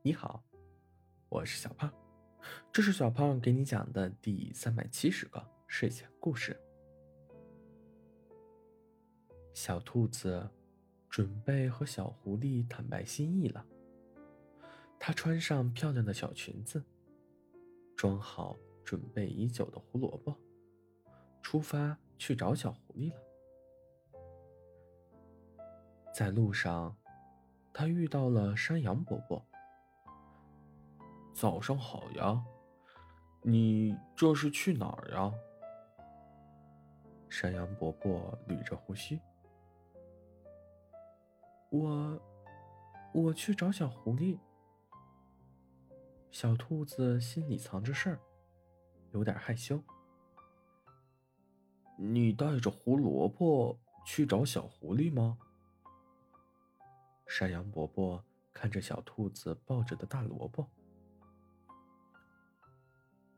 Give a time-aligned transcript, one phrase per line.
[0.00, 0.44] 你好，
[1.28, 1.92] 我是小胖，
[2.72, 6.56] 这是小胖给你讲的第三百七十个睡前故事。
[9.52, 10.48] 小兔子
[11.10, 13.66] 准备和小狐狸坦白心意了，
[15.00, 16.80] 它穿上漂亮的小裙子，
[17.96, 20.32] 装好准备已久的胡萝卜，
[21.42, 23.20] 出发去找小狐狸了。
[26.14, 26.96] 在路上，
[27.72, 29.44] 他遇到了山羊伯伯。
[31.38, 32.44] 早上好呀，
[33.42, 35.32] 你这是去哪儿呀？
[37.28, 39.20] 山羊伯伯捋着胡须。
[41.70, 42.20] 我，
[43.14, 44.36] 我去找小狐狸。
[46.32, 48.20] 小兔子心里藏着事儿，
[49.12, 49.80] 有点害羞。
[51.96, 55.38] 你带着胡萝卜去找小狐狸吗？
[57.28, 60.68] 山羊伯伯看着小兔子抱着的大萝卜。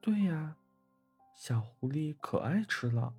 [0.00, 0.56] 对呀，
[1.34, 3.14] 小狐狸可爱吃了。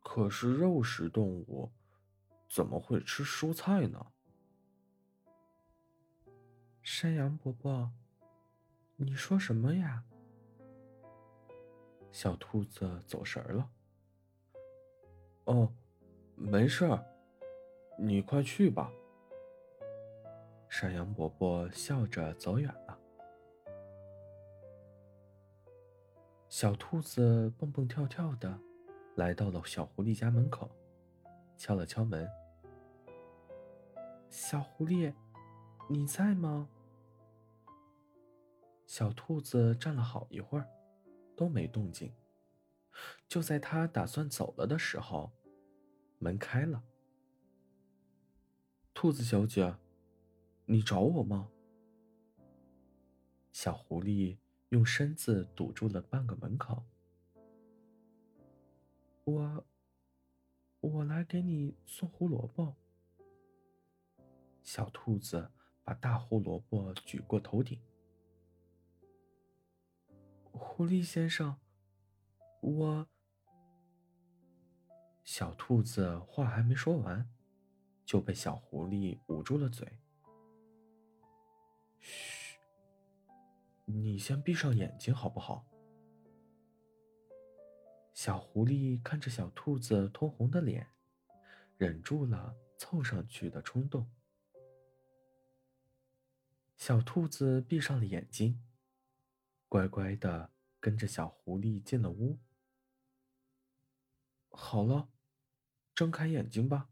[0.00, 1.70] 可是肉食动物
[2.48, 4.06] 怎么会吃蔬菜呢？
[6.82, 7.90] 山羊伯伯，
[8.96, 10.04] 你说什么呀？
[12.12, 13.70] 小兔子走神了。
[15.44, 15.72] 哦，
[16.36, 17.04] 没事儿，
[17.98, 18.90] 你快去吧。
[20.68, 22.72] 山羊伯伯笑着走远。
[26.60, 28.58] 小兔子蹦蹦跳跳的，
[29.14, 30.68] 来到了小狐狸家门口，
[31.56, 32.28] 敲了敲门。
[34.28, 35.14] 小狐狸，
[35.88, 36.68] 你在吗？
[38.88, 40.68] 小兔子站了好一会儿，
[41.36, 42.12] 都没动静。
[43.28, 45.30] 就在他打算走了的时候，
[46.18, 46.82] 门开了。
[48.92, 49.76] 兔子小姐，
[50.64, 51.50] 你找我吗？
[53.52, 54.38] 小狐狸。
[54.70, 56.84] 用身子堵住了半个门口。
[59.24, 59.66] 我，
[60.80, 62.74] 我来给你送胡萝卜。
[64.62, 65.50] 小兔子
[65.82, 67.80] 把大胡萝卜举过头顶。
[70.52, 71.56] 狐狸先生，
[72.60, 73.06] 我……
[75.24, 77.26] 小兔子话还没说完，
[78.04, 79.98] 就被小狐狸捂住了嘴。
[82.00, 82.37] 嘘。
[83.90, 85.66] 你先闭上眼睛好不好？
[88.12, 90.86] 小狐狸看着小兔子通红的脸，
[91.78, 94.10] 忍住了凑上去的冲动。
[96.76, 98.62] 小兔子闭上了眼睛，
[99.68, 102.38] 乖乖的跟着小狐狸进了屋。
[104.50, 105.08] 好了，
[105.94, 106.90] 睁开眼睛吧。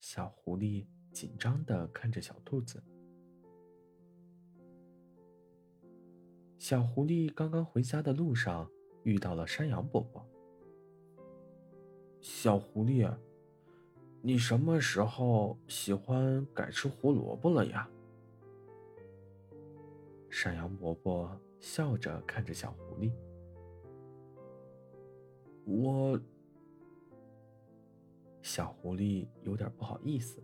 [0.00, 2.82] 小狐狸紧张的看着小兔子。
[6.66, 8.66] 小狐狸刚刚回家的路上
[9.02, 10.26] 遇到了山羊伯伯。
[12.22, 13.06] 小狐狸，
[14.22, 17.86] 你什么时候喜欢改吃胡萝卜了呀？
[20.30, 23.12] 山羊伯伯笑着看着小狐狸。
[25.66, 26.18] 我……
[28.40, 30.42] 小狐狸有点不好意思。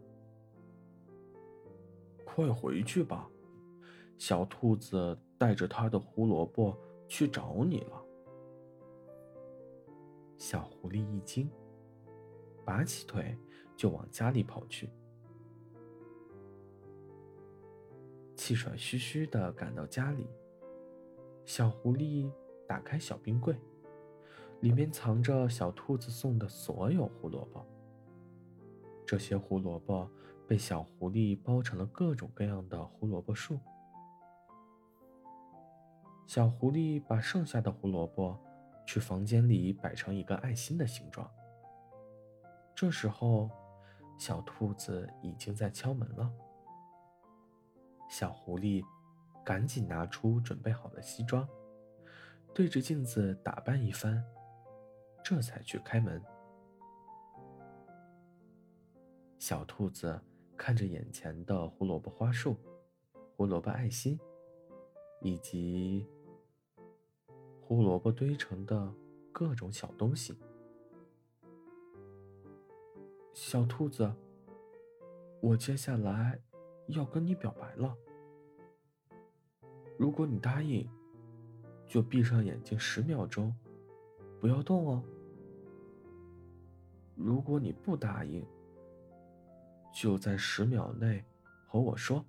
[2.27, 3.27] 快回去吧，
[4.19, 5.19] 小兔子。
[5.41, 6.77] 带着他的胡萝卜
[7.09, 8.05] 去找你了。
[10.37, 11.49] 小狐狸一惊，
[12.63, 13.35] 拔起腿
[13.75, 14.91] 就往家里跑去。
[18.37, 20.27] 气喘吁吁的赶到家里，
[21.47, 22.31] 小狐狸
[22.69, 23.57] 打开小冰柜，
[24.61, 27.65] 里面藏着小兔子送的所有胡萝卜。
[29.07, 30.07] 这些胡萝卜
[30.47, 33.59] 被小狐狸包成了各种各样的胡萝卜树。
[36.31, 38.39] 小狐狸把剩下的胡萝卜
[38.87, 41.29] 去房间里摆成一个爱心的形状。
[42.73, 43.51] 这时候，
[44.17, 46.33] 小兔子已经在敲门了。
[48.09, 48.81] 小狐狸
[49.45, 51.49] 赶紧拿出准备好的西装，
[52.55, 54.25] 对着镜子打扮一番，
[55.25, 56.23] 这才去开门。
[59.41, 60.23] 小兔子
[60.57, 62.57] 看着眼前的胡萝卜花束、
[63.37, 64.17] 胡萝卜爱心，
[65.23, 66.07] 以及……
[67.71, 68.93] 胡萝卜堆成的
[69.31, 70.37] 各种小东西，
[73.33, 74.13] 小兔子，
[75.41, 76.43] 我接下来
[76.89, 77.97] 要跟你表白了。
[79.97, 80.85] 如果你答应，
[81.87, 83.55] 就闭上眼睛十秒钟，
[84.41, 85.05] 不要动哦。
[87.15, 88.45] 如果你不答应，
[89.95, 91.25] 就在十秒内
[91.69, 92.25] 和我说。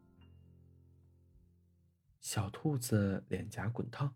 [2.20, 4.14] 小兔子脸颊滚烫。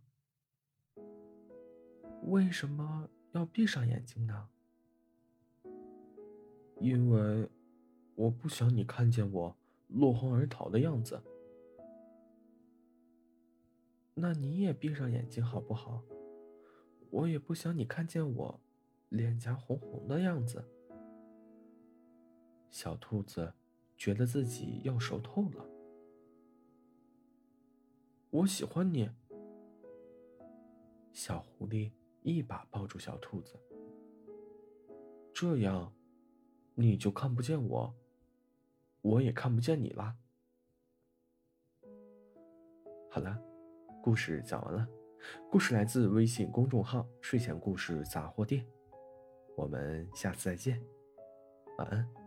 [2.26, 4.50] 为什么要闭上眼睛呢？
[6.80, 7.48] 因为
[8.16, 9.56] 我不想你看见我
[9.88, 11.22] 落荒而逃的样子。
[14.16, 16.04] 那你也闭上眼睛好不好？
[17.12, 18.60] 我也不想你看见我
[19.10, 20.66] 脸颊红红的样子。
[22.72, 23.54] 小兔子
[23.96, 25.66] 觉得自己要熟透了。
[28.32, 29.12] 我喜欢你。
[31.14, 31.92] 小狐狸
[32.34, 33.60] 一把抱住小兔子，
[35.34, 35.94] 这样
[36.74, 37.96] 你就看不见我，
[39.02, 40.16] 我也看不见你啦。
[43.10, 43.42] 好了。
[44.04, 44.88] 故事讲完了，
[45.50, 48.64] 故事来自微信公众号“睡前故事杂货店”，
[49.58, 50.80] 我们下次再见，
[51.80, 52.25] 晚安。